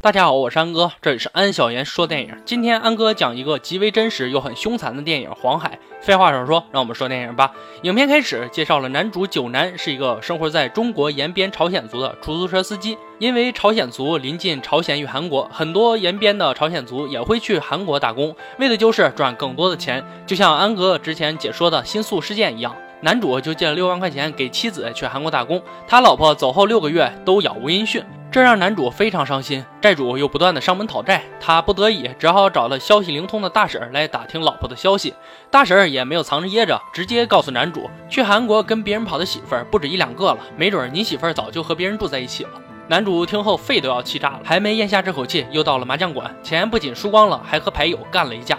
[0.00, 2.36] 大家好，我是安哥，这里是安小言说电影。
[2.44, 5.78] 今天安哥讲一个极为真实又很凶残的电影《黄海》。
[6.04, 7.52] 废话少说，让我们说电影吧。
[7.82, 12.98] 影片开始介绍了男主九男是一个生活在中国延边朝鲜族的出租车司机。
[13.20, 20.04] 因为朝鲜族临近朝鲜与韩国，很多延边的朝鲜族也会去韩国打工，为的就是赚更多的钱。
[20.26, 28.02] 就像安哥之前解说的新宿事件一样，男主就借了六万块钱给妻子去韩国打工，他老婆走后六个月都杳无音讯。
[28.30, 35.14] 这让男主非常伤心，债主又不断的上门讨债，他不得已只好找了消息灵通的大婶来打听老婆的消息。
[35.50, 42.50] 大婶也没有藏着掖着，直接告诉男主，去韩国跟别人跑的媳妇儿不止一两个了，没准你媳妇儿早就和别人住在一起了。
[42.88, 48.58] 男主听后肺都要气炸了，还没咽下这口气，又到了麻将馆，钱不仅输光了，还和牌友干了一架，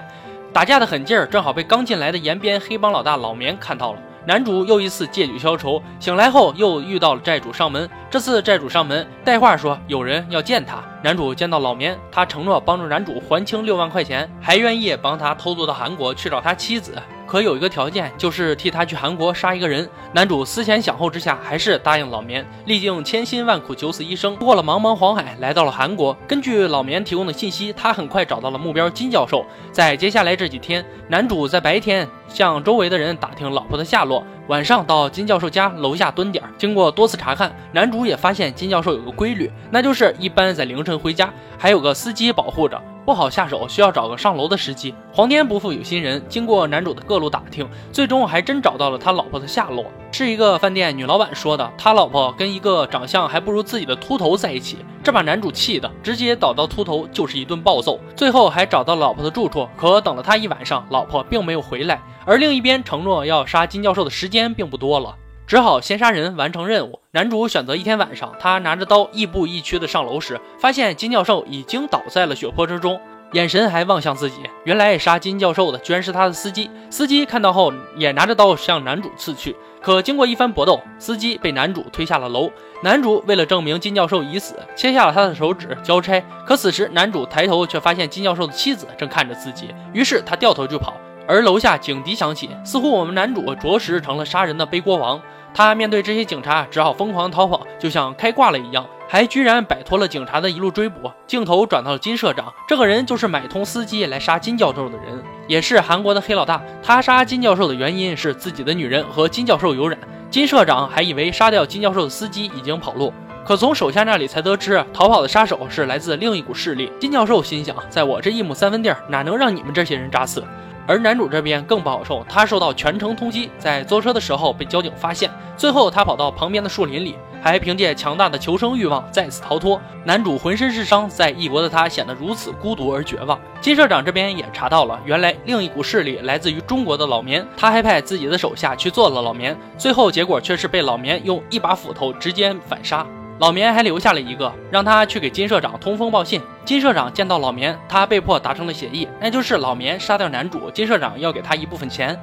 [0.51, 3.99] 打架的狠劲儿正好被刚进来的延边黑帮老大老棉看到了。
[4.27, 7.89] 男主又一次借酒消愁，醒来后又遇到了债主上门。
[8.11, 10.83] 这次债主上门带话说有人要见他。
[11.01, 16.93] 男主见到老棉，他承诺帮助男主还清六万块钱，还愿意帮他偷渡到韩国去找他妻子。
[17.25, 19.89] 可有一个条件，就是替他去韩国杀一个人。
[20.13, 22.45] 男主思前想后之下，还是答应老棉。
[22.65, 26.15] 历尽千辛万苦，九死一生，过了茫茫黄海，来到了韩国。
[26.25, 29.45] 根据老棉提供的信息，他很快找到了目标金教授。
[29.73, 36.43] 在接下来这几天，男主在白天向周围的人打听老婆的下落，晚上到金教授家楼下蹲点。
[36.57, 42.81] 经过多次查看，男主也发现金教授有个规律，那就是一般在凌晨回家，还有个司机保护着。
[43.05, 44.93] 不好下手，需要找个上楼的时机。
[45.13, 57.99] 皇天不负有心人，经过男主的各路打听，最终还真找到了他老婆的下落，是一个饭店女老板说的，他老婆跟一个长相还不如自己的秃头在一起，这把男主气的直接倒到秃头就是一顿暴揍。
[58.15, 65.15] 最后还找到老婆的住处，可等了他一晚上，老婆并没有回来，而另一边承诺要杀金教授的时间并不多了。
[65.45, 66.99] 只好先杀人完成任务。
[67.11, 72.99] 男主选择一天晚上，他拿着刀亦步亦趋的上楼时，发现金教授已经倒在了血泊之中，
[73.33, 74.41] 眼神还望向自己。
[74.63, 76.69] 原来杀金教授的居然是他的司机。
[76.89, 82.51] 司机看到后也拿着刀向男主刺去，可经过一番搏斗，司机被男主推下了楼。
[82.83, 86.23] 男主为了证明金教授已死，切下了他的手指交差。
[86.45, 90.95] 可此时男主抬头却发现金教授的妻子正看着自己，于是他掉头就跑。
[91.27, 95.19] 而楼下警笛响起，似乎我们男主着实成了杀人的背锅王。
[95.53, 101.11] 他面对这些警察，只好疯狂逃跑，就像开挂了一样，还居然摆脱了警察的一路追捕。
[101.25, 106.61] 镜头转到了金社长，这个人就是买通司机来杀金教授的人，也是韩国的黑老大。
[106.83, 109.97] 他杀金教授的原因是自己的女人和金教授有染。
[110.29, 113.13] 金社长还以为杀掉金教授的司机已经跑路，
[113.45, 116.91] 可从手下那里才得知，逃跑的杀手是来自另一股势力。
[116.99, 120.43] 金教授心想，在我这一亩三分地儿，哪能让你们这些人扎死？
[120.87, 129.79] 而男主这边更不好受，他受到全城通缉，在坐车的时候被交警发现，最后他跑到旁边的树林里，还凭借强大的求生欲望再次逃脱。
[130.05, 133.37] 男主浑身是伤，在异国的他显得如此孤独而绝望。
[133.59, 143.05] 金社长这边也查到了，原来另一股势力来自于中国的老棉，他还派自己的手下去做了老棉，最后结果却是被老棉用一把斧头直接反杀。
[143.39, 146.41] 老棉还留下了一个，让他去给金社长通风报信。
[146.65, 152.19] 金社长见到老棉，他被迫达成了协议，那就是老棉杀掉男主，金社长要给他一部分钱。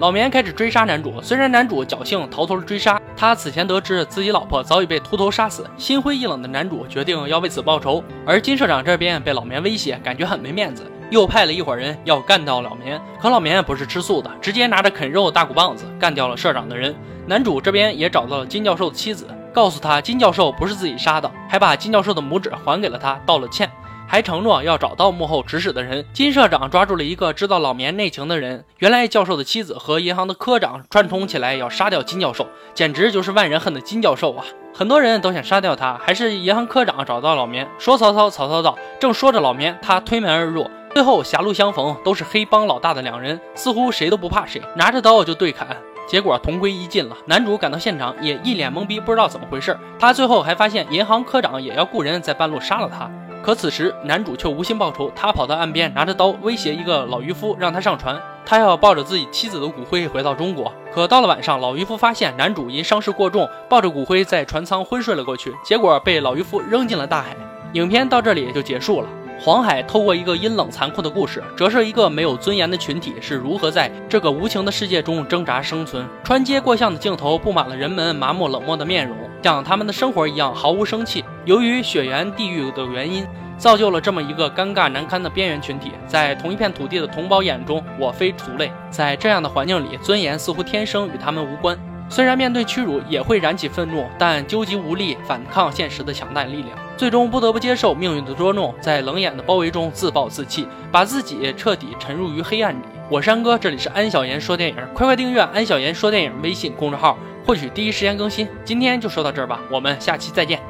[0.00, 8.02] 老棉开始追杀男主，虽然男主侥幸逃脱了追杀，他此前得知自己老婆早已被秃头杀死，心灰意冷的男主决定要为此报仇。
[8.26, 13.00] 而金社长这边被老棉威胁，感觉很没面子，又派了一伙人要干掉老棉。
[13.20, 16.94] 可老棉不是吃素的，直接拿着啃肉大骨棒子干掉了社长的人。
[17.26, 19.26] 男主这边也找到了金教授的妻子。
[19.52, 23.70] 告诉他金教授不是自己杀的，还把金教授的拇指还给了他，道了歉，
[24.06, 26.04] 还承诺要找到幕后指使的人。
[26.12, 34.44] 金社长抓住了一个知道老棉内情的人，原来教授的妻子和银行的科长串通起来要杀掉金教授，简直就是万人恨的金教授啊！
[34.74, 38.78] 很多人都想杀掉他，还是银行科长找到老棉，说曹操，曹操到。
[39.00, 45.76] 正说着，老棉他推门而入，最后狭路相逢，都是黑帮老大的两人，似乎谁都不怕谁，拿着刀就对砍。
[46.08, 47.16] 结果同归于尽了。
[47.26, 49.78] 男主赶到现场也一脸懵逼，不知道怎么回事。
[49.98, 53.08] 他最后还发现银行科长也要雇人在半路杀了他。
[53.40, 58.20] 可此时男主却无心报仇，他跑到岸边，拿着刀威胁一个老渔夫，让他上船。
[58.44, 60.72] 他要抱着自己妻子的骨灰回到中国。
[60.92, 67.36] 可到了晚上，老渔夫发现男主因伤势过重，抱着骨灰在船舱昏睡了过去，结果被老渔夫扔进了大海。
[67.74, 69.08] 影片到这里就结束了。
[69.40, 76.04] 黄海透过一个阴冷残酷的故事，折射一个没有尊严的群体是如何在这个无情的世界中挣扎生存。
[76.24, 81.24] 穿街过巷的镜头布满了人们麻木冷漠的面容，像他们的生活一样毫无生气。
[81.44, 83.24] 由于血缘地域的原因，
[83.56, 85.92] 造就了这么一个尴尬难堪的边缘群体。
[86.08, 88.72] 在同一片土地的同胞眼中，我非族类。
[88.90, 91.78] 在这样的环境里，尊严似乎天生与他们无关。
[92.10, 102.80] 虽然面对屈辱也会燃起愤怒，但究极无力反抗现实的强大力量，最终不得不接受命运的捉弄，在冷眼的包围中自暴自弃，把自己彻底沉入于黑暗里。
[103.08, 107.16] 我是安哥，这里是安小言说电影，快快订阅安小言说电影微信公众号，
[107.46, 108.48] 获取第一时间更新。
[108.64, 110.60] 今天就说到这儿吧，我们下期再见。